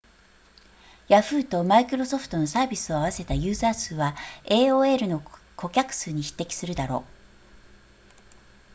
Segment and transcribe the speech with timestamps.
[1.09, 5.21] ヤフーとマイクロソフトのサービスを合わせたユーザー数は aol の
[5.55, 7.05] 顧客数に匹敵するだろう